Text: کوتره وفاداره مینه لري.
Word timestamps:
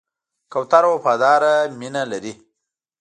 کوتره 0.53 0.89
وفاداره 0.95 1.53
مینه 1.79 2.03
لري. 2.11 2.33